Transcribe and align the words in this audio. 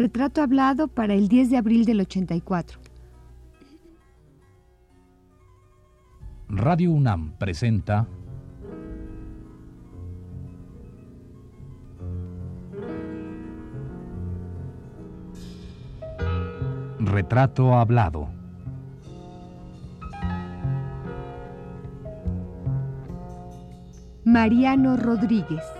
Retrato 0.00 0.40
hablado 0.40 0.88
para 0.88 1.12
el 1.12 1.28
10 1.28 1.50
de 1.50 1.58
abril 1.58 1.84
del 1.84 2.00
84. 2.00 2.80
Radio 6.48 6.90
UNAM 6.90 7.36
presenta 7.36 8.08
Retrato 16.98 17.74
hablado. 17.74 18.30
Mariano 24.24 24.96
Rodríguez. 24.96 25.79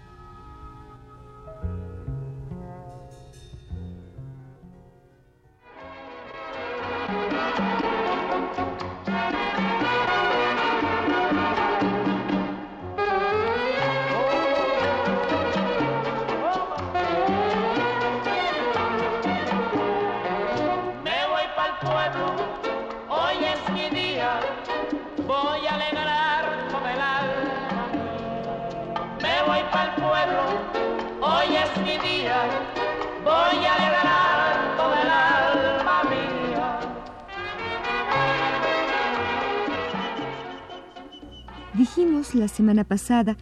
Dijimos 41.73 42.35
la 42.35 42.47
semana 42.47 42.83
pasada, 42.83 43.37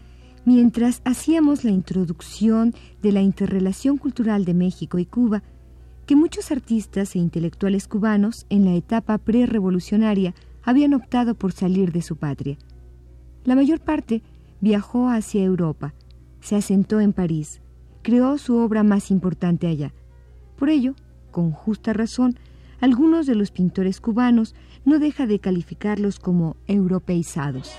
mientras 0.45 1.01
hacíamos 1.03 1.63
la 1.63 1.71
introducción 1.71 2.73
de 3.01 3.11
la 3.11 3.21
interrelación 3.21 3.97
cultural 3.97 4.45
de 4.45 4.53
México 4.53 4.97
y 4.97 5.05
Cuba, 5.05 5.43
que 6.05 6.15
muchos 6.15 6.49
artistas 6.51 7.15
e 7.15 7.19
intelectuales 7.19 7.87
cubanos 7.87 8.45
en 8.49 8.65
la 8.65 8.75
etapa 8.75 9.17
prerevolucionaria 9.17 10.33
habían 10.63 10.93
optado 10.93 11.35
por 11.35 11.51
salir 11.51 11.91
de 11.91 12.01
su 12.01 12.15
patria. 12.15 12.57
La 13.43 13.55
mayor 13.55 13.81
parte 13.81 14.23
viajó 14.61 15.09
hacia 15.09 15.43
Europa, 15.43 15.93
se 16.39 16.55
asentó 16.55 17.01
en 17.01 17.13
París, 17.13 17.61
creó 18.09 18.39
su 18.39 18.57
obra 18.57 18.81
más 18.81 19.11
importante 19.11 19.67
allá. 19.67 19.93
Por 20.57 20.71
ello, 20.71 20.95
con 21.29 21.51
justa 21.51 21.93
razón, 21.93 22.39
algunos 22.81 23.27
de 23.27 23.35
los 23.35 23.51
pintores 23.51 24.01
cubanos 24.01 24.55
no 24.83 24.97
deja 24.97 25.27
de 25.27 25.37
calificarlos 25.37 26.17
como 26.17 26.55
europeizados. 26.65 27.71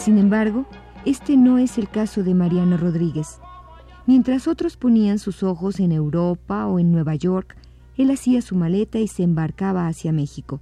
Sin 0.00 0.16
embargo, 0.16 0.64
este 1.04 1.36
no 1.36 1.58
es 1.58 1.76
el 1.76 1.90
caso 1.90 2.22
de 2.22 2.32
Mariano 2.32 2.78
Rodríguez. 2.78 3.38
Mientras 4.06 4.48
otros 4.48 4.78
ponían 4.78 5.18
sus 5.18 5.42
ojos 5.42 5.78
en 5.78 5.92
Europa 5.92 6.66
o 6.68 6.78
en 6.78 6.90
Nueva 6.90 7.16
York, 7.16 7.54
él 7.98 8.10
hacía 8.10 8.40
su 8.40 8.56
maleta 8.56 8.98
y 8.98 9.08
se 9.08 9.24
embarcaba 9.24 9.88
hacia 9.88 10.10
México. 10.10 10.58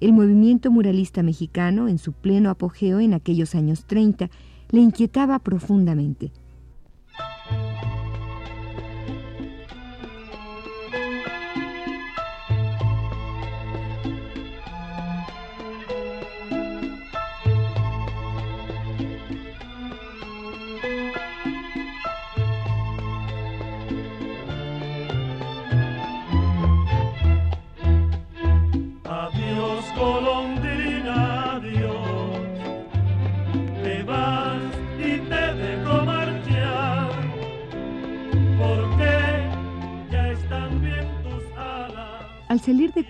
El 0.00 0.12
movimiento 0.12 0.70
muralista 0.70 1.24
mexicano, 1.24 1.88
en 1.88 1.98
su 1.98 2.12
pleno 2.12 2.48
apogeo 2.48 3.00
en 3.00 3.12
aquellos 3.12 3.56
años 3.56 3.86
30, 3.86 4.30
le 4.70 4.80
inquietaba 4.80 5.40
profundamente. 5.40 6.30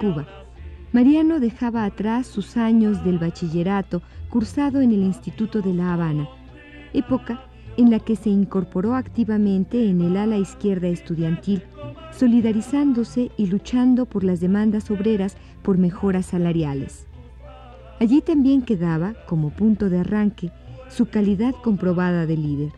Cuba, 0.00 0.26
Mariano 0.92 1.40
dejaba 1.40 1.84
atrás 1.84 2.26
sus 2.26 2.56
años 2.56 3.04
del 3.04 3.18
bachillerato 3.18 4.00
cursado 4.30 4.80
en 4.80 4.92
el 4.92 5.02
Instituto 5.02 5.60
de 5.60 5.74
La 5.74 5.92
Habana, 5.92 6.26
época 6.94 7.44
en 7.76 7.90
la 7.90 7.98
que 7.98 8.16
se 8.16 8.30
incorporó 8.30 8.94
activamente 8.94 9.90
en 9.90 10.00
el 10.00 10.16
ala 10.16 10.38
izquierda 10.38 10.88
estudiantil, 10.88 11.62
solidarizándose 12.12 13.30
y 13.36 13.48
luchando 13.48 14.06
por 14.06 14.24
las 14.24 14.40
demandas 14.40 14.90
obreras 14.90 15.36
por 15.62 15.76
mejoras 15.76 16.24
salariales. 16.24 17.06
Allí 18.00 18.22
también 18.22 18.62
quedaba, 18.62 19.12
como 19.26 19.50
punto 19.50 19.90
de 19.90 20.00
arranque, 20.00 20.50
su 20.88 21.10
calidad 21.10 21.54
comprobada 21.62 22.24
de 22.24 22.38
líder, 22.38 22.72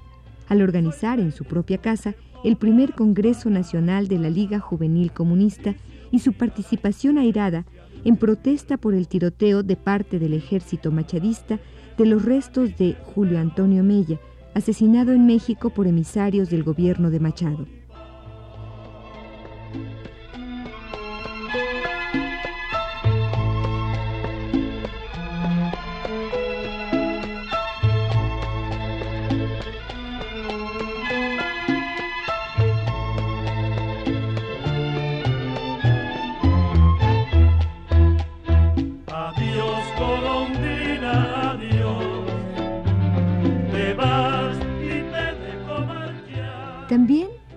al 0.49 0.61
organizar 0.61 1.21
en 1.21 1.31
su 1.31 1.45
propia 1.45 1.79
casa 1.79 2.17
el 2.45 2.57
primer 2.57 2.95
Congreso 2.95 3.51
Nacional 3.51 4.09
de 4.09 4.19
la 4.19 4.31
Liga 4.31 4.59
Juvenil 4.59 5.13
Comunista 5.13 5.75
y 6.11 6.19
su 6.19 6.33
participación 6.33 7.19
airada 7.19 7.65
en 8.05 8.17
protesta 8.17 8.77
por 8.77 8.95
el 8.95 9.09
tiroteo 9.09 9.63
de 9.63 9.77
parte 9.77 10.19
del 10.19 10.35
ejército 10.35 10.91
machadista 10.91 11.61
de 11.97 12.07
los 12.07 12.25
restos 12.25 12.77
de 12.77 12.97
Julio 13.15 13.39
Antonio 13.39 13.85
Mella, 13.85 14.19
asesinado 14.55 15.13
en 15.13 15.27
México 15.27 15.71
por 15.71 15.87
emisarios 15.87 16.51
del 16.51 16.65
gobierno 16.65 17.11
de 17.11 17.21
Machado. 17.21 17.67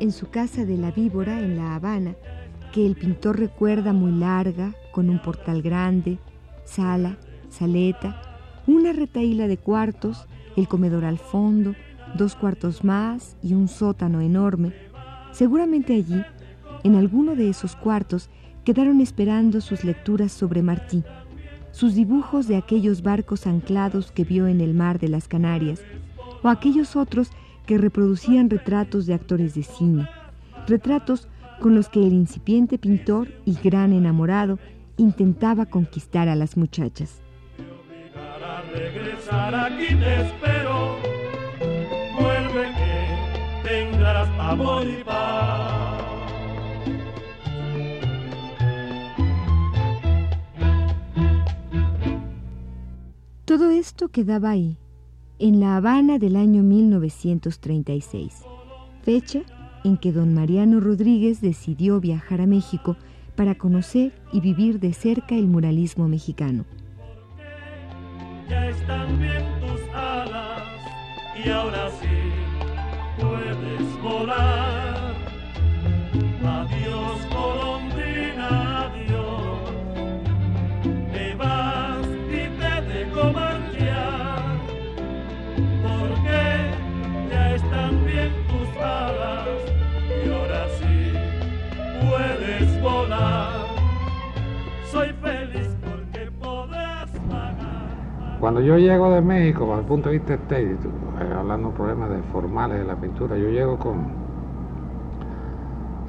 En 0.06 0.12
su 0.12 0.30
casa 0.30 0.66
de 0.66 0.78
la 0.78 0.92
Víbora, 0.92 1.40
en 1.40 1.58
La 1.58 1.74
Habana, 1.74 2.14
que 2.72 2.86
el 2.86 2.96
pintor 2.96 3.40
recuerda 3.40 3.92
muy 3.92 4.12
larga, 4.12 4.76
con 4.92 5.10
un 5.10 5.20
portal 5.20 5.64
grande, 5.64 6.20
sala, 6.64 7.18
saleta, 7.50 8.22
una 8.68 8.94
retaíla 8.94 9.48
de 9.48 9.58
cuartos, 9.58 10.28
el 10.56 10.68
comedor 10.68 11.06
al 11.06 11.18
fondo, 11.18 11.74
dos 12.16 12.36
cuartos 12.36 12.84
más 12.84 13.36
y 13.42 13.56
un 13.56 13.68
sótano 13.68 14.22
enorme. 14.22 14.74
Seguramente 15.32 15.96
allí, 15.96 16.22
en 16.84 16.96
alguno 16.96 17.36
de 17.36 17.50
esos 17.50 17.76
cuartos, 17.76 18.30
quedaron 18.64 19.02
esperando 19.02 19.60
sus 19.60 19.84
lecturas 19.84 20.32
sobre 20.32 20.62
Martí, 20.62 21.04
sus 21.72 21.96
dibujos 21.96 22.48
de 22.48 22.58
aquellos 22.58 23.02
barcos 23.02 23.48
anclados 23.48 24.12
que 24.12 24.24
vio 24.24 24.46
en 24.46 24.62
el 24.62 24.76
mar 24.76 25.00
de 25.00 25.08
las 25.08 25.28
Canarias, 25.28 25.82
o 26.44 26.50
aquellos 26.50 26.96
otros 26.96 27.32
que 27.66 27.78
reproducían 27.78 28.50
retratos 28.50 29.06
de 29.06 29.14
actores 29.14 29.56
de 29.56 29.64
cine, 29.64 30.10
retratos 30.68 31.28
con 31.60 31.76
los 31.76 31.90
que 31.90 32.06
el 32.06 32.14
incipiente 32.14 32.78
pintor 32.78 33.30
y 33.46 33.58
gran 33.64 33.94
enamorado 33.94 34.60
intentaba 34.98 35.66
conquistar 35.66 36.30
a 36.30 36.36
las 36.36 36.58
muchachas. 36.58 37.22
Vuelve 44.58 45.04
paz. 45.04 45.76
Todo 53.46 53.70
esto 53.70 54.10
quedaba 54.10 54.50
ahí, 54.52 54.78
en 55.40 55.60
La 55.60 55.78
Habana 55.78 56.18
del 56.18 56.36
año 56.36 56.64
1936, 56.64 58.44
fecha 59.04 59.42
en 59.84 59.98
que 59.98 60.12
don 60.12 60.34
Mariano 60.34 60.80
Rodríguez 60.80 61.42
decidió 61.42 62.00
viajar 62.00 62.42
a 62.42 62.48
México 62.48 62.98
para 63.36 63.56
conocer 63.56 64.14
y 64.32 64.40
vivir 64.40 64.80
de 64.80 64.94
cerca 64.94 65.36
el 65.36 65.48
muralismo 65.48 66.08
mexicano. 66.08 66.66
Ya 68.50 68.70
están 68.70 69.20
bien 69.20 69.44
tus 69.60 69.82
alas 69.94 70.64
y 71.44 71.50
ahora 71.50 71.90
sí 72.02 72.25
Cuando 98.46 98.62
yo 98.62 98.78
llego 98.78 99.10
de 99.10 99.22
México, 99.22 99.66
desde 99.66 99.80
el 99.80 99.88
punto 99.88 100.10
de 100.10 100.20
vista 100.20 100.36
estético, 100.36 100.90
eh, 101.20 101.34
hablando 101.36 101.70
de 101.70 101.76
problemas 101.78 102.12
de 102.12 102.22
formales 102.32 102.78
de 102.78 102.86
la 102.86 102.96
pintura, 102.96 103.36
yo 103.38 103.50
llego 103.50 103.80
con 103.80 104.06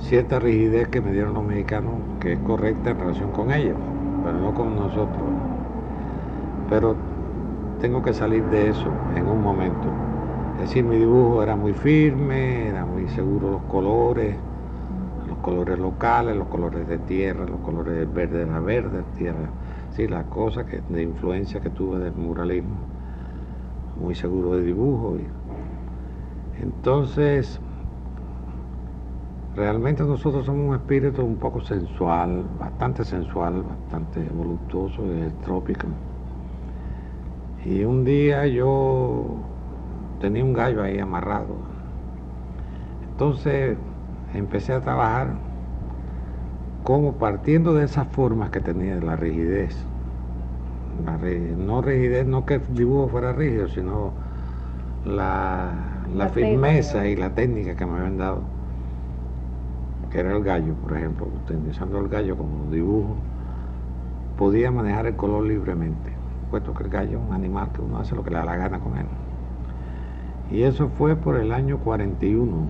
cierta 0.00 0.38
rigidez 0.38 0.88
que 0.88 1.00
me 1.00 1.12
dieron 1.12 1.32
los 1.32 1.42
mexicanos, 1.42 1.94
que 2.20 2.34
es 2.34 2.38
correcta 2.40 2.90
en 2.90 2.98
relación 2.98 3.30
con 3.30 3.50
ellos, 3.50 3.78
pero 4.22 4.38
no 4.38 4.52
con 4.52 4.76
nosotros. 4.76 5.24
Pero 6.68 6.94
tengo 7.80 8.02
que 8.02 8.12
salir 8.12 8.44
de 8.50 8.68
eso 8.68 8.90
en 9.16 9.26
un 9.28 9.42
momento. 9.42 9.88
Es 10.56 10.68
decir, 10.68 10.84
mi 10.84 10.96
dibujo 10.96 11.42
era 11.42 11.56
muy 11.56 11.72
firme, 11.72 12.68
era 12.68 12.84
muy 12.84 13.08
seguro 13.08 13.50
los 13.50 13.62
colores, 13.62 14.36
los 15.26 15.38
colores 15.38 15.78
locales, 15.78 16.36
los 16.36 16.48
colores 16.48 16.86
de 16.86 16.98
tierra, 16.98 17.46
los 17.46 17.60
colores 17.60 17.94
del 17.94 18.08
verde 18.08 18.40
de 18.40 18.46
la 18.52 18.60
verde 18.60 19.04
tierra. 19.16 19.48
Sí, 19.96 20.06
las 20.06 20.26
cosas 20.26 20.66
que, 20.66 20.82
de 20.90 21.02
influencia 21.02 21.58
que 21.62 21.70
tuve 21.70 21.98
del 21.98 22.12
muralismo. 22.12 22.76
Muy 23.96 24.14
seguro 24.14 24.52
de 24.56 24.62
dibujo. 24.62 25.16
y- 25.16 25.26
Entonces, 26.62 27.58
realmente 29.54 30.02
nosotros 30.02 30.44
somos 30.44 30.68
un 30.68 30.74
espíritu 30.74 31.24
un 31.24 31.36
poco 31.36 31.62
sensual, 31.62 32.44
bastante 32.58 33.04
sensual, 33.06 33.62
bastante 33.62 34.20
voluptuoso 34.20 35.02
y 35.06 35.30
trópico. 35.42 35.86
Y 37.64 37.82
un 37.84 38.04
día 38.04 38.46
yo 38.46 39.40
tenía 40.20 40.44
un 40.44 40.52
gallo 40.52 40.82
ahí 40.82 40.98
amarrado. 40.98 41.56
Entonces 43.12 43.78
empecé 44.34 44.74
a 44.74 44.80
trabajar 44.82 45.45
como 46.86 47.14
partiendo 47.14 47.74
de 47.74 47.84
esas 47.84 48.06
formas 48.08 48.50
que 48.50 48.60
tenía, 48.60 48.94
la 49.00 49.16
rigidez. 49.16 49.76
La 51.04 51.18
ri- 51.18 51.56
no 51.56 51.82
rigidez, 51.82 52.26
no 52.26 52.46
que 52.46 52.54
el 52.54 52.62
dibujo 52.74 53.08
fuera 53.08 53.32
rígido, 53.32 53.66
sino 53.68 54.12
la, 55.04 55.72
la 56.14 56.24
La 56.26 56.28
firmeza 56.28 56.98
técnica. 56.98 57.08
y 57.08 57.16
la 57.16 57.34
técnica 57.34 57.74
que 57.74 57.86
me 57.86 57.98
habían 57.98 58.18
dado, 58.18 58.38
que 60.12 60.20
era 60.20 60.32
el 60.36 60.44
gallo, 60.44 60.74
por 60.74 60.96
ejemplo, 60.96 61.26
utilizando 61.26 61.98
el 61.98 62.08
gallo 62.08 62.36
como 62.36 62.70
dibujo, 62.70 63.16
podía 64.38 64.70
manejar 64.70 65.06
el 65.06 65.16
color 65.16 65.44
libremente, 65.44 66.12
puesto 66.50 66.72
que 66.72 66.84
el 66.84 66.90
gallo 66.90 67.18
es 67.18 67.28
un 67.28 67.34
animal 67.34 67.68
que 67.72 67.80
uno 67.82 67.98
hace 67.98 68.14
lo 68.14 68.22
que 68.22 68.30
le 68.30 68.36
da 68.36 68.44
la 68.44 68.56
gana 68.56 68.78
con 68.78 68.96
él. 68.96 69.06
Y 70.52 70.62
eso 70.62 70.88
fue 70.88 71.16
por 71.16 71.36
el 71.36 71.52
año 71.52 71.78
41. 71.78 72.68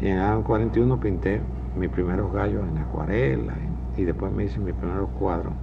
Y 0.00 0.06
en 0.08 0.16
el 0.16 0.22
año 0.22 0.42
41 0.44 0.98
pinté 0.98 1.42
mis 1.74 1.90
primeros 1.90 2.32
gallos 2.32 2.66
en 2.68 2.78
acuarela 2.78 3.54
y, 3.96 4.02
y 4.02 4.04
después 4.04 4.32
me 4.32 4.44
hice 4.44 4.60
mis 4.60 4.74
primeros 4.74 5.10
cuadros. 5.10 5.54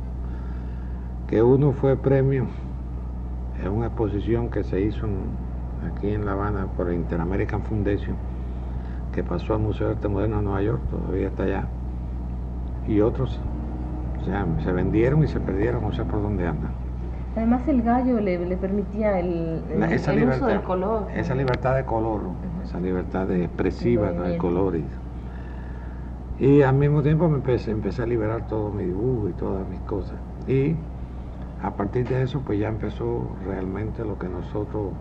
Que 1.28 1.44
uno 1.44 1.74
fue 1.74 1.96
premio 1.98 2.48
en 3.64 3.72
una 3.72 3.88
exposición 3.88 4.50
que 4.50 4.64
se 4.64 4.82
hizo 4.82 5.06
en- 5.06 5.38
aquí 5.86 6.10
en 6.10 6.26
La 6.26 6.34
Habana 6.34 6.68
por 6.68 6.90
el 6.90 6.96
Interamerican 6.96 7.64
Foundation, 7.64 8.16
que 9.12 9.24
pasó 9.24 9.54
al 9.54 9.62
Museo 9.62 9.88
de 9.88 9.94
Arte 9.94 10.08
Moderno 10.08 10.38
de 10.38 10.44
Nueva 10.44 10.62
York, 10.62 10.82
todavía 10.90 11.28
está 11.28 11.44
allá. 11.44 11.66
Y 12.88 13.02
otros, 13.02 13.40
o 14.22 14.24
sea, 14.26 14.46
se 14.64 14.72
vendieron 14.72 15.24
y 15.24 15.28
se 15.28 15.40
perdieron, 15.40 15.82
no 15.84 15.92
sé 15.94 16.04
por 16.06 16.22
dónde 16.22 16.48
andan. 16.48 16.72
Además 17.36 17.68
el 17.68 17.84
gallo 17.84 18.20
le, 18.20 18.40
le 18.46 18.58
permitía 18.58 19.20
el, 19.20 19.62
el- 19.70 19.80
La- 19.80 19.94
esa 19.94 20.12
el 20.12 20.20
libertad, 20.20 20.48
uso 20.48 20.48
del 20.48 20.64
color. 20.64 21.08
Esa 21.16 21.36
libertad 21.36 21.76
de 21.76 21.86
color, 21.86 22.22
esa 22.64 22.80
libertad 22.80 23.28
de 23.28 23.44
expresiva 23.44 24.10
De 24.12 24.16
con 24.18 24.26
el 24.26 24.38
movimiento. 24.38 24.48
color. 24.48 24.76
Y, 24.78 24.86
y 26.40 26.62
al 26.62 26.76
mismo 26.76 27.02
tiempo 27.02 27.28
me 27.30 27.38
empecé, 27.38 27.72
empecé 27.72 28.04
a 28.04 28.06
liberar 28.06 28.48
todo 28.48 28.70
mi 28.70 28.86
dibujo 28.86 29.30
y 29.30 29.34
todas 29.34 29.68
mis 29.68 29.80
cosas. 29.82 30.18
Y 30.48 30.76
a 31.64 31.72
partir 31.72 32.08
de 32.08 32.22
eso, 32.22 32.42
pues 32.46 32.60
ya 32.60 32.68
empezó 32.68 33.28
realmente 33.46 34.06
lo 34.06 34.20
que 34.20 34.30
nosotros 34.30 34.94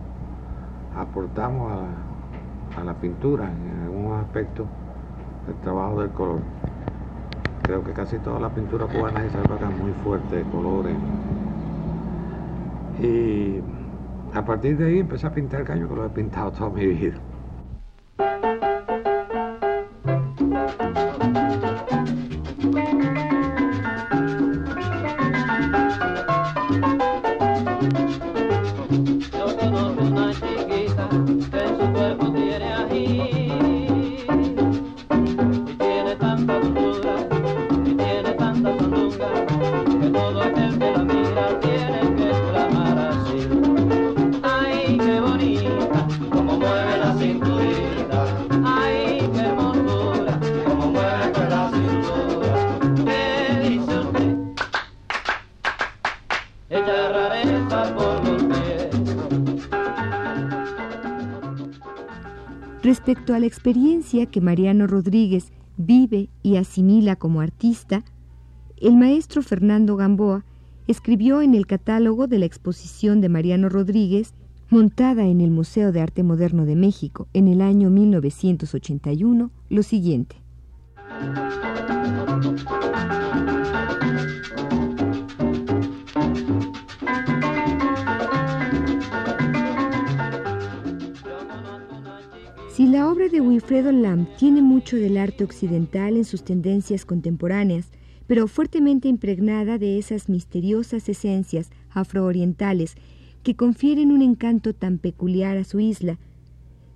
aportamos 0.95 1.71
a, 1.71 2.81
a 2.81 2.83
la 2.83 2.95
pintura, 2.95 3.45
en 3.45 3.83
algunos 3.83 4.23
aspectos 4.23 4.65
del 5.45 5.55
trabajo 5.57 6.01
del 6.01 6.09
color. 6.11 6.39
Creo 7.61 7.83
que 7.83 7.91
casi 7.91 8.17
toda 8.19 8.39
la 8.39 8.49
pintura 8.49 8.87
cubana 8.87 9.23
es 9.23 9.35
época 9.35 9.69
muy 9.69 9.91
fuerte 10.03 10.37
de 10.37 10.43
colores. 10.43 10.95
Y 12.99 13.61
a 14.33 14.43
partir 14.43 14.77
de 14.77 14.87
ahí 14.87 14.99
empecé 14.99 15.27
a 15.27 15.33
pintar 15.33 15.63
gallo, 15.65 15.87
que 15.87 15.95
lo 15.95 16.05
he 16.05 16.09
pintado 16.09 16.51
toda 16.51 16.69
mi 16.71 16.87
vida. 16.87 17.15
Respecto 62.83 63.33
a 63.33 63.39
la 63.39 63.45
experiencia 63.45 64.27
que 64.27 64.39
Mariano 64.39 64.87
Rodríguez 64.87 65.51
vive 65.75 66.29
y 66.41 66.55
asimila 66.55 67.17
como 67.17 67.41
artista, 67.41 68.05
el 68.77 68.95
maestro 68.95 69.41
Fernando 69.41 69.95
Gamboa 69.97 70.45
escribió 70.87 71.41
en 71.41 71.53
el 71.53 71.67
catálogo 71.67 72.27
de 72.27 72.39
la 72.39 72.45
exposición 72.45 73.19
de 73.19 73.29
Mariano 73.29 73.67
Rodríguez, 73.67 74.33
montada 74.69 75.25
en 75.25 75.41
el 75.41 75.51
Museo 75.51 75.91
de 75.91 76.01
Arte 76.01 76.23
Moderno 76.23 76.65
de 76.65 76.75
México 76.75 77.27
en 77.33 77.47
el 77.47 77.61
año 77.61 77.89
1981, 77.89 79.51
lo 79.69 79.83
siguiente. 79.83 80.37
La 92.89 93.11
obra 93.11 93.27
de 93.27 93.41
Wilfredo 93.41 93.91
Lamb 93.91 94.29
tiene 94.37 94.61
mucho 94.61 94.95
del 94.95 95.17
arte 95.17 95.43
occidental 95.43 96.15
en 96.15 96.23
sus 96.23 96.43
tendencias 96.43 97.03
contemporáneas, 97.03 97.89
pero 98.27 98.47
fuertemente 98.47 99.09
impregnada 99.09 99.77
de 99.77 99.97
esas 99.97 100.29
misteriosas 100.29 101.09
esencias 101.09 101.69
afroorientales 101.89 102.95
que 103.43 103.57
confieren 103.57 104.13
un 104.13 104.21
encanto 104.21 104.73
tan 104.73 104.99
peculiar 104.99 105.57
a 105.57 105.65
su 105.65 105.81
isla, 105.81 106.17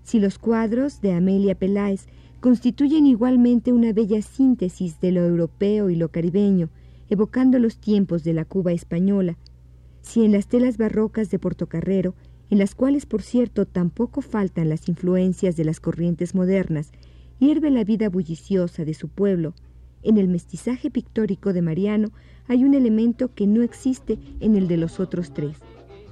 si 0.03 0.21
los 0.21 0.39
cuadros 0.39 1.01
de 1.01 1.11
Amelia 1.11 1.55
Peláez 1.55 2.05
constituyen 2.39 3.05
igualmente 3.05 3.73
una 3.73 3.91
bella 3.91 4.21
síntesis 4.21 5.01
de 5.01 5.11
lo 5.11 5.25
europeo 5.25 5.89
y 5.89 5.97
lo 5.97 6.07
caribeño, 6.07 6.69
evocando 7.09 7.59
los 7.59 7.75
tiempos 7.75 8.23
de 8.23 8.31
la 8.31 8.45
Cuba 8.45 8.71
española, 8.71 9.35
si 10.01 10.23
en 10.23 10.31
las 10.31 10.47
telas 10.47 10.77
barrocas 10.77 11.29
de 11.31 11.37
Portocarrero 11.37 12.15
en 12.51 12.59
las 12.59 12.75
cuales, 12.75 13.07
por 13.07 13.23
cierto, 13.23 13.65
tampoco 13.65 14.21
faltan 14.21 14.69
las 14.69 14.89
influencias 14.89 15.55
de 15.55 15.63
las 15.63 15.79
corrientes 15.79 16.35
modernas, 16.35 16.91
hierve 17.39 17.71
la 17.71 17.85
vida 17.85 18.09
bulliciosa 18.09 18.85
de 18.85 18.93
su 18.93 19.07
pueblo, 19.07 19.55
en 20.03 20.17
el 20.17 20.27
mestizaje 20.27 20.91
pictórico 20.91 21.53
de 21.53 21.61
Mariano 21.61 22.11
hay 22.47 22.65
un 22.65 22.73
elemento 22.73 23.33
que 23.33 23.47
no 23.47 23.63
existe 23.63 24.19
en 24.41 24.55
el 24.55 24.67
de 24.67 24.75
los 24.77 24.99
otros 24.99 25.33
tres, 25.33 25.57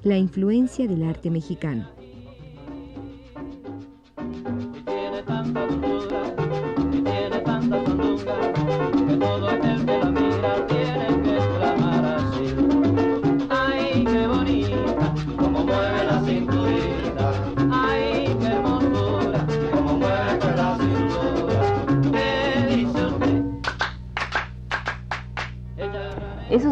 la 0.03 0.17
influencia 0.17 0.87
del 0.87 1.03
arte 1.03 1.29
mexicano. 1.29 1.98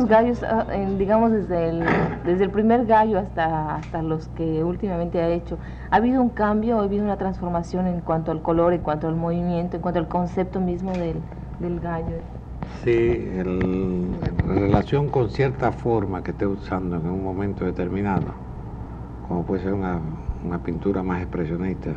Gallos, 0.07 0.43
ah, 0.43 0.65
digamos 0.97 1.31
desde 1.31 1.69
el, 1.69 1.83
desde 2.25 2.45
el 2.45 2.49
primer 2.49 2.85
gallo 2.85 3.19
hasta, 3.19 3.75
hasta 3.75 4.01
los 4.01 4.27
que 4.29 4.63
últimamente 4.63 5.21
ha 5.21 5.29
hecho, 5.29 5.57
¿ha 5.89 5.97
habido 5.97 6.21
un 6.21 6.29
cambio, 6.29 6.79
ha 6.79 6.83
habido 6.83 7.03
una 7.03 7.17
transformación 7.17 7.87
en 7.87 8.01
cuanto 8.01 8.31
al 8.31 8.41
color, 8.41 8.73
en 8.73 8.81
cuanto 8.81 9.07
al 9.07 9.15
movimiento, 9.15 9.77
en 9.77 9.81
cuanto 9.81 9.99
al 9.99 10.07
concepto 10.07 10.59
mismo 10.59 10.91
del, 10.91 11.17
del 11.59 11.79
gallo? 11.79 12.17
Sí, 12.83 12.91
en 12.91 14.17
relación 14.45 15.09
con 15.09 15.29
cierta 15.29 15.71
forma 15.71 16.23
que 16.23 16.31
esté 16.31 16.45
usando 16.45 16.97
en 16.97 17.09
un 17.09 17.23
momento 17.23 17.65
determinado, 17.65 18.27
como 19.27 19.43
puede 19.43 19.63
ser 19.63 19.73
una, 19.73 19.99
una 20.45 20.63
pintura 20.63 21.03
más 21.03 21.21
expresionista, 21.21 21.91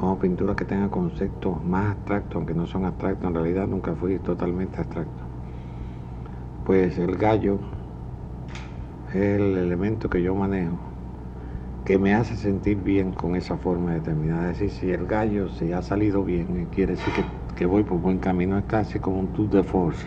o 0.00 0.16
pintura 0.16 0.54
que 0.54 0.64
tenga 0.64 0.88
conceptos 0.88 1.64
más 1.64 1.92
abstractos, 1.92 2.36
aunque 2.36 2.54
no 2.54 2.66
son 2.66 2.84
abstractos, 2.84 3.28
en 3.28 3.34
realidad 3.34 3.66
nunca 3.66 3.94
fui 3.94 4.18
totalmente 4.18 4.80
abstracto 4.80 5.23
pues 6.64 6.98
el 6.98 7.16
gallo 7.16 7.58
es 9.10 9.16
el 9.16 9.56
elemento 9.56 10.08
que 10.08 10.22
yo 10.22 10.34
manejo, 10.34 10.78
que 11.84 11.98
me 11.98 12.14
hace 12.14 12.36
sentir 12.36 12.78
bien 12.78 13.12
con 13.12 13.36
esa 13.36 13.58
forma 13.58 13.92
determinada. 13.92 14.50
Es 14.50 14.58
decir, 14.58 14.70
si 14.80 14.90
el 14.90 15.06
gallo 15.06 15.48
se 15.50 15.74
ha 15.74 15.82
salido 15.82 16.24
bien, 16.24 16.56
eh, 16.56 16.66
quiere 16.70 16.92
decir 16.92 17.12
que, 17.54 17.66
voy 17.66 17.82
por 17.82 18.00
buen 18.00 18.18
camino, 18.18 18.58
es 18.58 18.64
casi 18.64 18.98
como 18.98 19.20
un 19.20 19.28
tour 19.28 19.50
de 19.50 19.62
force. 19.62 20.06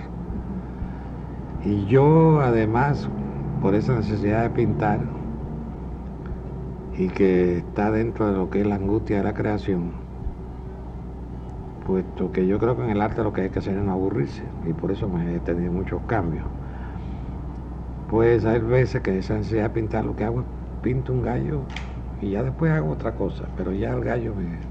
Y 1.64 1.86
yo 1.86 2.42
además, 2.42 3.08
por 3.62 3.76
esa 3.76 3.96
necesidad 3.96 4.44
de 4.44 4.50
pintar, 4.50 5.00
y 6.98 7.10
que 7.10 7.60
está 7.60 7.92
dentro 7.92 8.32
de 8.32 8.38
lo 8.38 8.50
que 8.50 8.62
es 8.62 8.68
la 8.68 8.76
angustia 8.76 9.18
de 9.18 9.24
la 9.24 9.36
creación, 9.36 10.07
puesto 11.88 12.32
que 12.32 12.46
yo 12.48 12.60
creo 12.60 12.76
que 12.78 12.84
en 12.84 12.92
el 12.92 13.02
arte 13.02 13.24
lo 13.24 13.34
que 13.34 13.42
hay 13.42 13.50
que 13.50 13.60
hacer 13.60 13.78
es 13.78 13.84
no 13.84 13.94
aburrirse 13.94 14.44
y 14.62 14.74
por 14.74 14.92
eso 14.92 15.10
me 15.10 15.36
he 15.36 15.40
tenido 15.40 15.72
muchos 15.72 16.04
cambios. 16.04 16.46
Pues 18.08 18.46
hay 18.46 18.60
veces 18.60 19.02
que 19.02 19.18
esa 19.18 19.36
necesidad 19.36 19.64
de 19.64 19.70
pintar 19.70 20.06
lo 20.06 20.16
que 20.16 20.24
hago 20.24 20.42
es 20.42 20.48
pinto 20.82 21.14
un 21.14 21.22
gallo 21.22 21.70
y 22.22 22.32
ya 22.32 22.44
después 22.44 22.72
hago 22.72 22.92
otra 22.92 23.16
cosa, 23.16 23.50
pero 23.56 23.72
ya 23.74 23.94
el 23.94 24.04
gallo 24.04 24.34
me, 24.36 24.70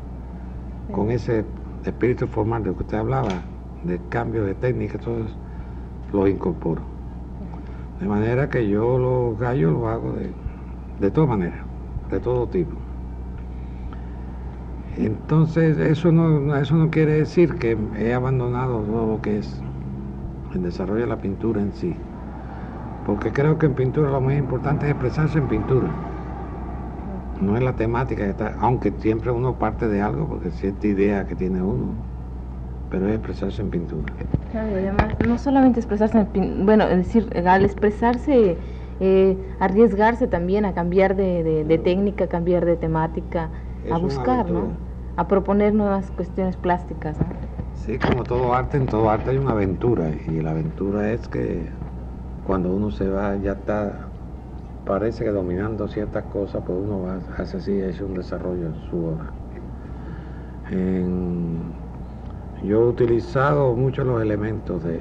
con 0.91 1.11
ese 1.11 1.47
espíritu 1.85 2.29
formal 2.29 2.65
de 2.65 2.75
que 2.75 2.83
usted 2.83 2.99
hablaba, 2.99 3.49
de 3.83 4.09
cambio 4.09 4.45
de 4.45 4.55
técnica, 4.55 4.99
todo 4.99 5.25
eso, 5.27 5.37
lo 6.13 6.29
incorporo. 6.29 6.83
De 8.01 8.07
manera 8.07 8.49
que 8.51 8.69
yo 8.69 8.99
los 8.99 9.39
gallos 9.39 9.73
los 9.73 9.87
hago 9.89 10.13
de, 10.15 10.35
de 10.99 11.11
todas 11.11 11.29
maneras, 11.31 11.67
de 12.11 12.21
todo 12.21 12.49
tipo. 12.49 12.86
Entonces, 14.99 15.77
eso 15.79 16.11
no, 16.11 16.57
eso 16.57 16.75
no 16.75 16.91
quiere 16.91 17.13
decir 17.13 17.55
que 17.57 17.77
he 17.99 18.15
abandonado 18.15 18.81
todo 18.81 19.07
lo 19.07 19.23
que 19.23 19.39
es 19.39 19.61
el 20.55 20.63
desarrollo 20.63 21.03
de 21.03 21.07
la 21.07 21.19
pintura 21.19 21.61
en 21.61 21.73
sí. 21.75 21.95
Porque 23.05 23.31
creo 23.31 23.59
que 23.59 23.67
en 23.67 23.75
pintura 23.75 24.11
lo 24.11 24.21
más 24.21 24.37
importante 24.37 24.87
es 24.87 24.93
expresarse 24.93 25.39
en 25.39 25.49
pintura. 25.49 25.89
No 27.41 27.57
es 27.57 27.63
la 27.63 27.75
temática, 27.75 28.35
aunque 28.61 28.91
siempre 28.99 29.31
uno 29.31 29.53
parte 29.55 29.87
de 29.87 30.01
algo, 30.01 30.27
porque 30.27 30.49
es 30.49 30.57
cierta 30.57 30.87
idea 30.87 31.27
que 31.27 31.35
tiene 31.35 31.61
uno, 31.61 31.95
pero 32.91 33.07
es 33.09 33.17
expresarse 33.17 33.61
en 33.61 33.69
pintura. 33.69 34.13
Claro, 34.51 34.69
además, 34.73 35.15
no 35.27 35.37
solamente 35.37 35.79
expresarse 35.79 36.19
en 36.19 36.27
pintura, 36.27 36.65
bueno, 36.65 36.85
es 36.85 36.97
decir, 36.97 37.31
al 37.47 37.65
expresarse, 37.67 38.57
eh, 39.01 39.37
arriesgarse 39.61 40.27
también 40.27 40.65
a 40.65 40.73
cambiar 40.73 41.15
de, 41.15 41.81
técnica, 41.85 42.27
cambiar 42.27 42.65
de 42.65 42.77
temática, 42.77 43.51
a 43.93 43.99
buscar, 43.99 44.51
¿no? 44.51 44.86
A 45.17 45.27
proponer 45.27 45.75
nuevas 45.75 46.11
cuestiones 46.11 46.57
plásticas. 46.57 47.17
Sí, 47.75 47.99
como 47.99 48.25
todo 48.25 48.55
arte, 48.55 48.77
en 48.77 48.87
todo 48.87 49.09
arte 49.09 49.31
hay 49.31 49.39
una 49.39 49.53
aventura 49.53 50.11
y 50.11 50.41
la 50.41 50.51
aventura 50.51 51.13
es 51.13 51.27
que 51.29 51.69
cuando 52.47 52.75
uno 52.75 52.91
se 52.91 53.09
va 53.09 53.37
ya 53.37 53.53
está, 53.53 54.09
parece 54.85 55.25
que 55.25 55.31
dominando 55.31 55.89
ciertas 55.89 56.25
cosas, 56.25 56.63
pues 56.67 56.79
uno 56.79 57.03
va, 57.03 57.19
hace 57.39 57.57
así, 57.57 57.81
hace 57.83 58.05
un 58.05 58.15
desarrollo 58.15 58.67
en 58.67 58.75
su 58.91 59.05
obra. 59.05 59.33
yo 62.63 62.83
he 62.83 62.89
utilizado 62.89 63.75
muchos 63.75 64.07
los 64.07 64.21
elementos 64.21 64.83
de, 64.85 65.01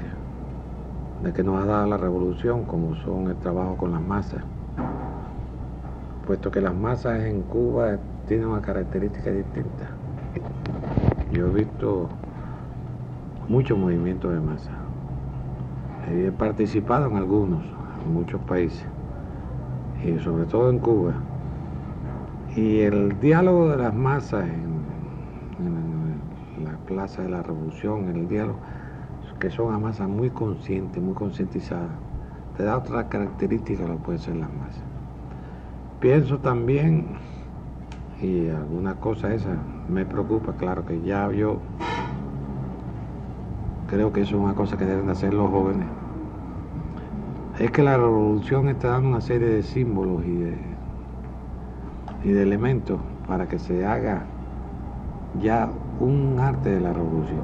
de 1.22 1.32
que 1.32 1.42
nos 1.42 1.62
ha 1.62 1.66
dado 1.66 1.86
la 1.86 1.96
revolución, 1.96 2.64
como 2.64 2.94
son 2.96 3.28
el 3.28 3.36
trabajo 3.36 3.76
con 3.76 3.92
las 3.92 4.02
masas, 4.02 4.42
puesto 6.26 6.50
que 6.50 6.60
las 6.60 6.74
masas 6.74 7.22
en 7.22 7.42
Cuba 7.42 7.98
tienen 8.26 8.48
una 8.48 8.60
característica 8.60 9.30
distinta. 9.30 9.95
Yo 11.32 11.48
he 11.48 11.50
visto 11.50 12.08
muchos 13.48 13.76
movimientos 13.76 14.32
de 14.32 14.40
masa. 14.40 14.70
He 16.08 16.30
participado 16.30 17.08
en 17.08 17.16
algunos, 17.16 17.64
en 18.04 18.14
muchos 18.14 18.40
países, 18.42 18.86
y 20.04 20.18
sobre 20.20 20.44
todo 20.46 20.70
en 20.70 20.78
Cuba. 20.78 21.14
Y 22.54 22.78
el 22.80 23.18
diálogo 23.18 23.70
de 23.70 23.76
las 23.76 23.92
masas 23.92 24.44
en, 24.48 24.76
la 26.64 26.76
Plaza 26.86 27.22
de 27.22 27.28
la 27.28 27.42
Revolución, 27.42 28.08
el 28.08 28.28
diálogo, 28.28 28.58
que 29.40 29.50
son 29.50 29.74
a 29.74 29.78
masas 29.78 30.08
muy 30.08 30.30
conscientes, 30.30 31.02
muy 31.02 31.14
concientizadas, 31.14 31.90
te 32.56 32.62
da 32.62 32.78
otra 32.78 33.08
característica 33.08 33.86
lo 33.86 33.96
puede 33.96 34.18
ser 34.18 34.36
las 34.36 34.52
masas. 34.54 34.84
Pienso 35.98 36.38
también, 36.38 37.08
y 38.22 38.48
alguna 38.48 38.94
cosa 38.94 39.34
esa 39.34 39.56
me 39.88 40.04
preocupa, 40.04 40.52
claro 40.54 40.84
que 40.84 41.00
ya 41.02 41.30
yo 41.32 41.58
creo 43.88 44.12
que 44.12 44.22
eso 44.22 44.36
es 44.36 44.42
una 44.42 44.54
cosa 44.54 44.76
que 44.76 44.84
deben 44.84 45.08
hacer 45.08 45.32
los 45.32 45.50
jóvenes. 45.50 45.86
Es 47.58 47.70
que 47.70 47.82
la 47.82 47.96
revolución 47.96 48.68
está 48.68 48.88
dando 48.88 49.08
una 49.08 49.20
serie 49.20 49.48
de 49.48 49.62
símbolos 49.62 50.24
y 50.26 50.34
de, 50.34 50.58
y 52.24 52.28
de 52.32 52.42
elementos 52.42 53.00
para 53.26 53.48
que 53.48 53.58
se 53.58 53.86
haga 53.86 54.24
ya 55.40 55.70
un 56.00 56.38
arte 56.38 56.70
de 56.70 56.80
la 56.80 56.92
revolución. 56.92 57.42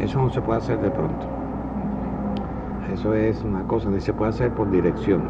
Eso 0.00 0.20
no 0.20 0.30
se 0.30 0.40
puede 0.40 0.58
hacer 0.58 0.80
de 0.80 0.90
pronto. 0.90 1.26
Eso 2.92 3.14
es 3.14 3.42
una 3.44 3.62
cosa, 3.64 3.90
ni 3.90 4.00
se 4.00 4.12
puede 4.12 4.30
hacer 4.30 4.52
por 4.52 4.70
dirección. 4.70 5.22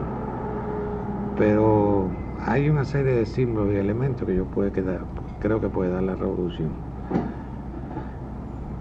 Pero 1.37 2.09
hay 2.47 2.69
una 2.69 2.85
serie 2.85 3.15
de 3.15 3.27
símbolos 3.27 3.73
y 3.75 3.77
elementos 3.77 4.27
que 4.27 4.37
yo 4.37 4.45
puede 4.45 4.73
quedar, 4.73 5.01
creo 5.41 5.61
que 5.61 5.69
puede 5.69 5.91
dar 5.91 6.03
la 6.03 6.15
revolución. 6.15 6.71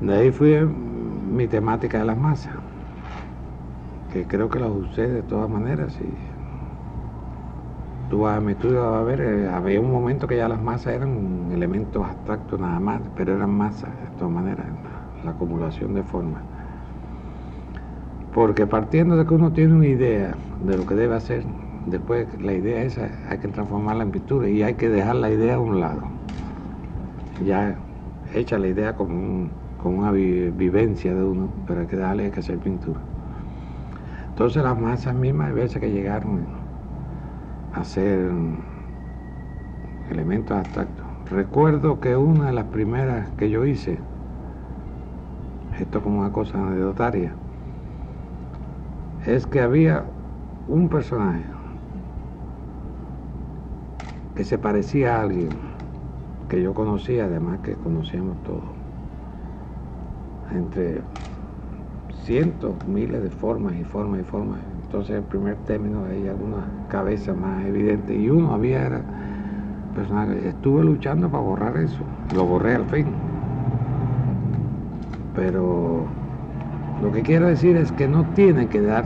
De 0.01 0.13
ahí 0.13 0.31
fue 0.31 0.65
mi 0.65 1.47
temática 1.47 1.99
de 1.99 2.05
las 2.05 2.17
masas, 2.17 2.53
que 4.13 4.25
creo 4.25 4.49
que 4.49 4.59
las 4.59 4.69
usé 4.69 5.07
de 5.07 5.23
todas 5.23 5.49
maneras. 5.49 5.97
Y 6.01 6.09
tú 8.09 8.21
vas 8.21 8.37
a 8.37 8.41
mi 8.41 8.53
estudio 8.53 8.91
vas 8.91 9.01
a 9.01 9.03
ver, 9.03 9.21
eh, 9.21 9.49
había 9.49 9.81
un 9.81 9.91
momento 9.91 10.27
que 10.27 10.37
ya 10.37 10.47
las 10.47 10.61
masas 10.61 10.93
eran 10.93 11.49
elementos 11.51 12.05
abstractos 12.05 12.59
nada 12.59 12.79
más, 12.79 13.01
pero 13.15 13.35
eran 13.35 13.51
masas 13.51 13.89
de 13.89 14.17
todas 14.17 14.33
maneras, 14.33 14.65
la 15.23 15.31
acumulación 15.31 15.93
de 15.93 16.03
formas. 16.03 16.43
Porque 18.33 18.67
partiendo 18.67 19.17
de 19.17 19.25
que 19.25 19.33
uno 19.33 19.51
tiene 19.51 19.73
una 19.73 19.87
idea 19.87 20.35
de 20.61 20.77
lo 20.77 20.85
que 20.85 20.95
debe 20.95 21.15
hacer, 21.15 21.43
después 21.87 22.27
la 22.41 22.53
idea 22.53 22.83
esa 22.83 23.09
hay 23.29 23.39
que 23.39 23.47
transformarla 23.47 24.03
en 24.03 24.11
pintura 24.11 24.47
y 24.49 24.63
hay 24.63 24.75
que 24.75 24.89
dejar 24.89 25.15
la 25.15 25.29
idea 25.29 25.55
a 25.55 25.59
un 25.59 25.79
lado. 25.79 26.03
Ya 27.45 27.77
hecha 28.33 28.59
la 28.59 28.67
idea 28.67 28.95
como, 28.95 29.49
una 29.83 30.11
vivencia 30.11 31.13
de 31.13 31.23
uno, 31.23 31.49
pero 31.65 31.81
hay 31.81 31.87
que 31.87 31.95
darle 31.95 32.31
que 32.31 32.39
hacer 32.41 32.59
pintura. 32.59 32.99
Entonces 34.29 34.63
las 34.63 34.79
masas 34.79 35.15
mismas 35.15 35.49
hay 35.49 35.53
veces 35.53 35.81
que 35.81 35.89
llegaron 35.89 36.47
a 37.73 37.83
ser 37.83 38.31
elementos 40.09 40.57
abstractos. 40.57 41.05
Recuerdo 41.29 41.99
que 41.99 42.15
una 42.15 42.47
de 42.47 42.53
las 42.53 42.65
primeras 42.65 43.29
que 43.31 43.49
yo 43.49 43.65
hice, 43.65 43.99
esto 45.79 46.01
como 46.01 46.19
una 46.19 46.31
cosa 46.31 46.57
anecdotaria, 46.57 47.33
es 49.25 49.45
que 49.45 49.61
había 49.61 50.05
un 50.67 50.89
personaje 50.89 51.45
que 54.35 54.43
se 54.43 54.57
parecía 54.57 55.17
a 55.17 55.21
alguien 55.23 55.68
que 56.49 56.61
yo 56.61 56.73
conocía, 56.73 57.25
además 57.25 57.59
que 57.59 57.73
conocíamos 57.75 58.41
todos. 58.43 58.63
Entre 60.51 61.01
cientos, 62.23 62.73
miles 62.87 63.23
de 63.23 63.29
formas 63.29 63.75
y 63.75 63.83
formas 63.83 64.21
y 64.21 64.23
formas. 64.23 64.59
Entonces, 64.83 65.17
el 65.17 65.23
primer 65.23 65.55
término 65.65 66.05
hay 66.05 66.27
alguna 66.27 66.65
cabeza 66.89 67.33
más 67.33 67.63
evidente. 67.65 68.15
Y 68.15 68.29
uno 68.29 68.53
había 68.53 68.85
era 68.85 69.01
personal. 69.95 70.31
Estuve 70.37 70.83
luchando 70.83 71.29
para 71.29 71.43
borrar 71.43 71.77
eso. 71.77 72.03
Lo 72.35 72.45
borré 72.45 72.75
al 72.75 72.85
fin. 72.85 73.05
Pero 75.35 76.05
lo 77.03 77.11
que 77.11 77.21
quiero 77.21 77.47
decir 77.47 77.77
es 77.77 77.91
que 77.91 78.07
no 78.07 78.25
tiene 78.33 78.67
que 78.67 78.81
dar 78.81 79.05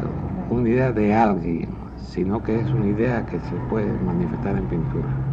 una 0.50 0.70
idea 0.70 0.94
de 0.94 1.14
alguien, 1.14 1.70
sino 1.98 2.42
que 2.42 2.60
es 2.60 2.72
una 2.72 2.88
idea 2.88 3.26
que 3.26 3.40
se 3.40 3.56
puede 3.70 3.92
manifestar 4.06 4.58
en 4.58 4.66
pintura. 4.66 5.33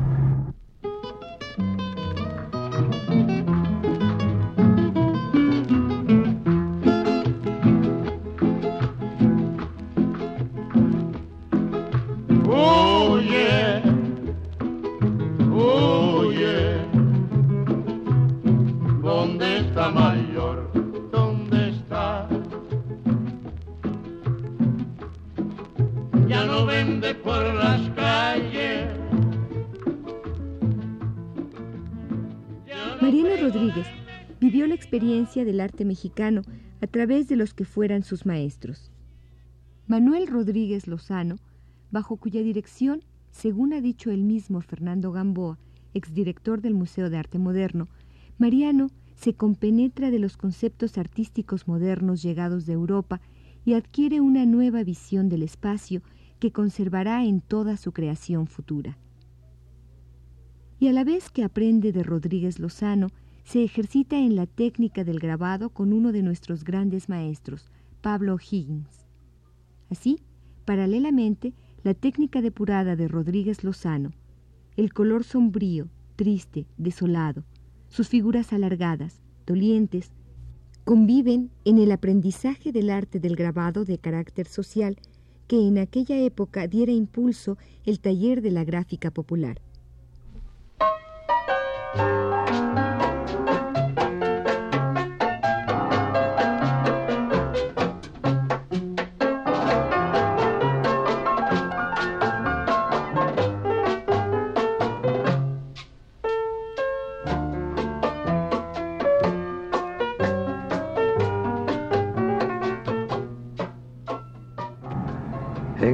Del 35.45 35.61
arte 35.61 35.85
mexicano 35.85 36.43
a 36.81 36.87
través 36.87 37.29
de 37.29 37.37
los 37.37 37.55
que 37.55 37.65
fueran 37.65 38.03
sus 38.03 38.27
maestros. 38.27 38.91
Manuel 39.87 40.27
Rodríguez 40.27 40.87
Lozano, 40.87 41.37
bajo 41.91 42.17
cuya 42.17 42.43
dirección, 42.43 43.03
según 43.31 43.73
ha 43.73 43.81
dicho 43.81 44.11
el 44.11 44.23
mismo 44.23 44.61
Fernando 44.61 45.13
Gamboa, 45.13 45.59
exdirector 45.95 46.61
del 46.61 46.75
Museo 46.75 47.11
de 47.11 47.17
Arte 47.17 47.39
Moderno, 47.39 47.89
Mariano 48.39 48.91
se 49.15 49.35
compenetra 49.35 50.11
de 50.11 50.19
los 50.19 50.37
conceptos 50.37 50.99
artísticos 50.99 51.69
modernos 51.69 52.23
llegados 52.23 52.67
de 52.67 52.73
Europa 52.73 53.21
y 53.65 53.75
adquiere 53.75 54.21
una 54.21 54.47
nueva 54.47 54.83
visión 54.83 55.29
del 55.29 55.43
espacio 55.43 56.03
que 56.41 56.51
conservará 56.51 57.25
en 57.25 57.41
toda 57.41 57.77
su 57.77 57.93
creación 57.93 58.47
futura. 58.47 58.99
Y 60.81 60.89
a 60.89 60.93
la 60.93 61.05
vez 61.05 61.31
que 61.31 61.45
aprende 61.45 61.93
de 61.93 62.03
Rodríguez 62.03 62.59
Lozano, 62.59 63.09
se 63.45 63.63
ejercita 63.63 64.17
en 64.19 64.35
la 64.35 64.47
técnica 64.47 65.05
del 65.05 65.21
grabado 65.21 65.71
con 65.71 65.93
uno 65.93 66.13
de 66.13 66.23
nuestros 66.23 66.65
grandes 66.65 67.09
maestros, 67.09 67.71
Pablo 68.01 68.39
Higgins. 68.39 69.07
Así, 69.91 70.21
paralelamente, 70.65 71.53
la 71.83 71.95
técnica 71.95 72.41
depurada 72.41 72.97
de 72.97 73.09
Rodríguez 73.09 73.63
Lozano, 73.63 74.13
el 74.77 74.93
color 74.93 75.25
sombrío, 75.25 75.89
triste, 76.17 76.67
desolado, 76.79 77.45
sus 77.89 78.09
figuras 78.09 78.53
alargadas, 78.53 79.21
dolientes, 79.47 80.13
conviven 80.85 81.51
en 81.65 81.79
el 81.79 81.93
aprendizaje 81.93 82.73
del 82.73 82.89
arte 82.89 83.21
del 83.21 83.37
grabado 83.37 83.85
de 83.85 83.99
carácter 83.99 84.47
social 84.47 84.97
que 85.51 85.67
en 85.67 85.79
aquella 85.79 86.17
época 86.17 86.69
diera 86.69 86.93
impulso 86.93 87.59
el 87.85 87.99
taller 87.99 88.41
de 88.41 88.53
la 88.53 88.63
gráfica 88.63 89.11
popular. 89.11 89.61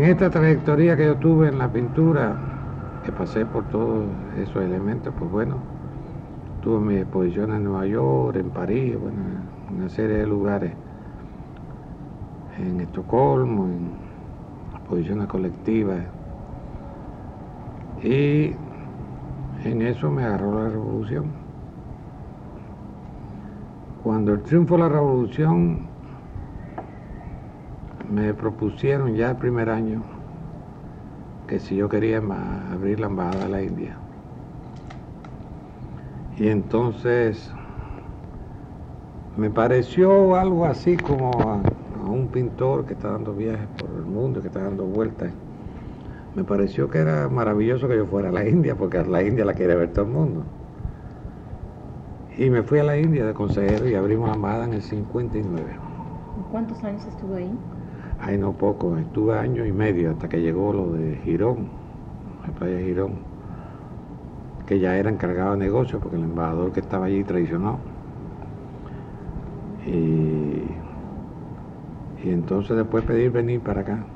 Esta 0.09 0.31
trayectoria 0.31 0.97
que 0.97 1.07
yo 1.07 1.17
tuve 1.17 1.49
en 1.49 1.59
la 1.59 1.73
pintura, 1.73 2.37
que 3.05 3.11
pasé 3.11 3.45
por 3.45 3.65
todos 3.65 4.07
esos 4.39 4.63
elementos, 4.63 5.13
pues 5.19 5.31
bueno, 5.31 5.57
tuve 6.63 6.81
mis 6.81 6.99
exposiciones 7.03 7.57
en 7.57 7.65
Nueva 7.65 7.87
York, 7.87 8.37
en 8.37 8.51
París, 8.51 8.97
bueno, 9.01 9.19
en 9.69 9.77
una 9.77 9.89
serie 9.89 10.19
de 10.19 10.27
lugares, 10.27 10.73
en 12.59 12.81
Estocolmo, 12.81 13.65
en 13.67 13.91
exposiciones 14.77 15.27
colectivas. 15.27 16.01
Y 18.03 18.53
en 19.65 19.83
eso 19.83 20.11
me 20.11 20.25
agarró 20.25 20.63
la 20.63 20.69
revolución. 20.69 21.25
Cuando 24.05 24.35
el 24.35 24.43
triunfo 24.43 24.77
de 24.77 24.83
la 24.83 24.89
revolución 24.89 25.96
me 28.11 28.35
propusieron 28.35 29.15
ya 29.15 29.31
el 29.31 29.37
primer 29.37 29.71
año 29.71 30.03
que 31.47 31.61
si 31.61 31.77
yo 31.77 31.89
quería 31.89 32.21
abrir 32.73 33.01
la 33.01 33.07
embajada 33.07 33.45
de 33.45 33.49
la 33.49 33.63
India. 33.63 33.97
Y 36.39 36.49
entonces 36.49 37.51
me 39.37 39.51
pareció 39.51 40.37
algo 40.37 40.67
así 40.67 40.97
como 40.97 41.31
a, 41.41 41.61
un 42.09 42.29
pintor 42.29 42.85
que 42.87 42.95
está 42.95 43.11
dando 43.11 43.35
viajes 43.35 43.67
por 43.79 43.91
el 43.91 44.05
mundo, 44.05 44.41
que 44.41 44.49
está 44.49 44.63
dando 44.63 44.85
vueltas. 44.85 45.31
Me 46.35 46.45
pareció 46.45 46.89
que 46.89 46.99
era 46.99 47.29
maravilloso 47.29 47.89
que 47.89 47.97
yo 47.97 48.07
fuera 48.07 48.29
a 48.29 48.33
la 48.33 48.47
India, 48.47 48.77
porque 48.77 49.03
la 49.03 49.23
India 49.23 49.45
la 49.45 49.55
quiere 49.55 49.75
ver 49.75 49.93
todo 49.93 50.05
el 50.05 50.13
mundo. 50.13 50.45
Y 52.39 52.51
me 52.51 52.63
fui 52.63 52.79
a 52.79 52.85
la 52.85 52.99
India 52.99 53.25
de 53.25 53.35
consejero 53.35 53.89
y 53.89 53.95
abrimos 53.95 54.29
la 54.29 54.35
embajada 54.37 54.65
en 54.67 54.75
el 54.75 54.83
59. 54.83 55.65
¿Cuántos 56.53 56.85
años 56.85 57.05
estuvo 57.07 57.35
ahí? 57.35 57.51
Ay, 58.19 58.39
no 58.39 58.53
poco, 58.57 58.97
estuve 58.99 59.39
año 59.39 59.65
y 59.67 59.73
medio 59.73 60.11
hasta 60.11 60.29
que 60.29 60.41
llegó 60.41 60.73
lo 60.73 60.93
de 60.93 61.17
Girón, 61.19 61.69
la 62.47 62.53
playa 62.53 62.79
Girón, 62.81 63.13
que 64.67 64.79
ya 64.81 64.97
era 64.97 65.11
encargado 65.11 65.53
de 65.53 65.59
negocio 65.59 66.01
porque 66.01 66.17
el 66.17 66.25
embajador 66.25 66.73
que 66.73 66.81
estaba 66.81 67.07
allí 67.07 67.25
traicionó. 67.25 67.79
Y, 69.87 70.81
y 72.25 72.31
entonces 72.31 72.77
después 72.77 73.05
pedir 73.05 73.31
venir 73.31 73.61
para 73.63 73.83
acá, 73.83 74.07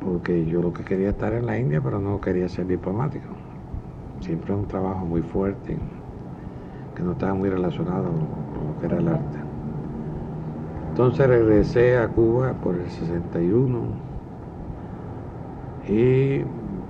porque 0.00 0.46
yo 0.46 0.62
lo 0.62 0.72
que 0.72 0.84
quería 0.84 1.10
estar 1.10 1.32
en 1.34 1.46
la 1.46 1.58
India, 1.58 1.80
pero 1.82 2.00
no 2.00 2.20
quería 2.20 2.48
ser 2.48 2.66
diplomático. 2.66 3.28
Siempre 4.20 4.54
un 4.54 4.66
trabajo 4.68 5.06
muy 5.06 5.22
fuerte, 5.22 5.78
que 6.94 7.02
no 7.02 7.12
estaba 7.12 7.34
muy 7.34 7.50
relacionado 7.50 8.10
con 8.54 8.66
lo 8.68 8.78
que 8.78 8.86
era 8.86 8.98
el 8.98 9.08
arte. 9.08 9.47
Entonces 10.98 11.28
regresé 11.28 11.96
a 11.96 12.08
Cuba 12.08 12.54
por 12.54 12.74
el 12.74 12.90
61 12.90 13.82
y 15.86 16.40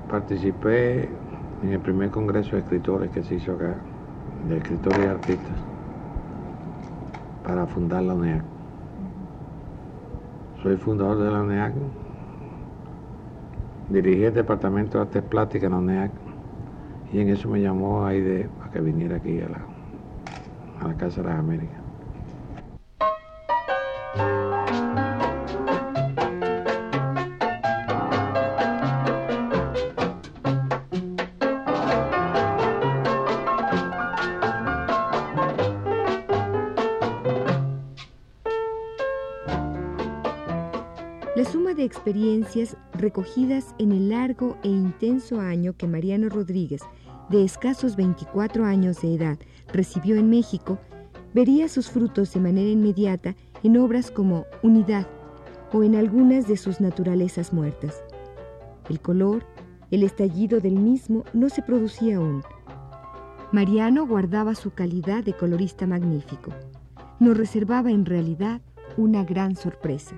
participé 0.08 1.10
en 1.62 1.72
el 1.72 1.78
primer 1.80 2.10
congreso 2.10 2.56
de 2.56 2.62
escritores 2.62 3.10
que 3.10 3.22
se 3.22 3.34
hizo 3.34 3.52
acá, 3.52 3.74
de 4.48 4.56
escritores 4.56 4.98
y 5.04 5.08
artistas, 5.08 5.58
para 7.44 7.66
fundar 7.66 8.02
la 8.04 8.14
UNEAC. 8.14 8.42
Soy 10.62 10.78
fundador 10.78 11.18
de 11.18 11.30
la 11.30 11.42
UNEAC, 11.42 11.74
dirigí 13.90 14.24
el 14.24 14.32
departamento 14.32 14.96
de 14.96 15.02
artes 15.02 15.22
plásticas 15.22 15.66
en 15.66 15.72
la 15.72 15.78
UNEAC 15.80 16.10
y 17.12 17.20
en 17.20 17.28
eso 17.28 17.46
me 17.50 17.60
llamó 17.60 18.06
Aide 18.06 18.48
para 18.58 18.70
que 18.70 18.80
viniera 18.80 19.16
aquí 19.16 19.38
a 19.42 19.50
la, 19.50 19.60
a 20.80 20.88
la 20.88 20.94
Casa 20.94 21.20
de 21.20 21.28
las 21.28 21.38
Américas. 21.40 21.87
Experiencias 41.88 42.76
recogidas 42.92 43.74
en 43.78 43.92
el 43.92 44.10
largo 44.10 44.58
e 44.62 44.68
intenso 44.68 45.40
año 45.40 45.72
que 45.72 45.88
Mariano 45.88 46.28
Rodríguez, 46.28 46.82
de 47.30 47.42
escasos 47.42 47.96
24 47.96 48.66
años 48.66 49.00
de 49.00 49.14
edad, 49.14 49.38
recibió 49.72 50.16
en 50.16 50.28
México, 50.28 50.78
vería 51.32 51.66
sus 51.68 51.88
frutos 51.88 52.34
de 52.34 52.40
manera 52.40 52.68
inmediata 52.68 53.34
en 53.62 53.78
obras 53.78 54.10
como 54.10 54.44
Unidad 54.62 55.06
o 55.72 55.82
en 55.82 55.96
algunas 55.96 56.46
de 56.46 56.58
sus 56.58 56.78
naturalezas 56.80 57.52
muertas. 57.54 58.02
El 58.88 59.00
color, 59.00 59.46
El 59.90 60.02
estallido 60.02 60.60
del 60.60 60.74
mismo 60.74 61.24
no 61.32 61.48
se 61.48 61.62
producía 61.62 62.18
aún. 62.18 62.42
Mariano 63.52 64.06
guardaba 64.06 64.54
su 64.54 64.70
calidad 64.72 65.24
de 65.24 65.32
colorista 65.32 65.86
magnífico. 65.86 66.52
Nos 67.18 67.38
reservaba 67.38 67.90
en 67.90 68.04
realidad 68.04 68.60
una 68.98 69.24
gran 69.24 69.56
sorpresa. 69.56 70.16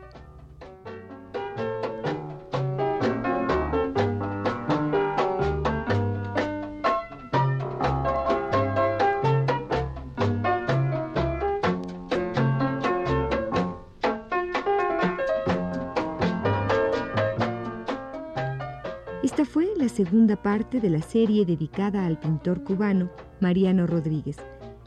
Segunda 20.04 20.36
parte 20.36 20.80
de 20.80 20.88
la 20.88 21.02
serie 21.02 21.44
dedicada 21.44 22.06
al 22.06 22.18
pintor 22.18 22.64
cubano 22.64 23.10
Mariano 23.38 23.86
Rodríguez. 23.86 24.38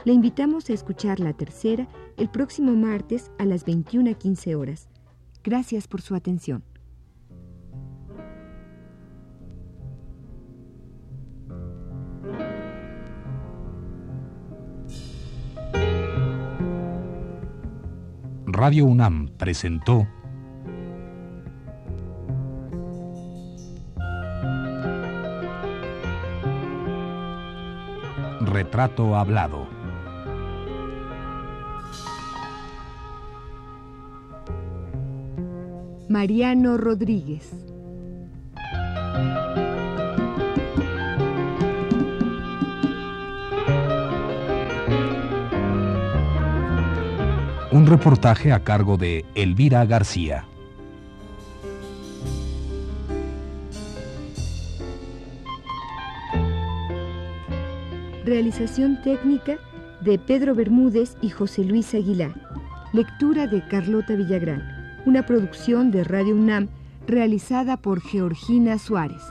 Le 0.05 0.11
invitamos 0.11 0.71
a 0.71 0.73
escuchar 0.73 1.19
la 1.19 1.33
tercera 1.33 1.87
el 2.17 2.29
próximo 2.29 2.71
martes 2.71 3.31
a 3.37 3.45
las 3.45 3.63
21.15 3.63 4.55
horas. 4.55 4.89
Gracias 5.43 5.87
por 5.87 6.01
su 6.01 6.15
atención. 6.15 6.63
Radio 18.47 18.85
UNAM 18.85 19.27
presentó 19.37 20.07
Retrato 28.73 29.15
Hablado. 29.15 29.67
Mariano 36.09 36.77
Rodríguez. 36.77 37.51
Un 47.71 47.85
reportaje 47.85 48.51
a 48.51 48.63
cargo 48.63 48.97
de 48.97 49.23
Elvira 49.35 49.85
García. 49.85 50.47
Realización 58.25 59.01
técnica 59.01 59.57
de 59.99 60.17
Pedro 60.17 60.55
Bermúdez 60.55 61.17
y 61.21 61.29
José 61.29 61.65
Luis 61.65 61.93
Aguilar. 61.93 62.33
Lectura 62.93 63.47
de 63.47 63.67
Carlota 63.67 64.15
Villagrán. 64.15 64.63
Una 65.05 65.25
producción 65.25 65.91
de 65.91 66.05
Radio 66.05 66.33
UNAM 66.35 66.69
realizada 67.05 67.75
por 67.75 67.99
Georgina 67.99 68.77
Suárez. 68.79 69.21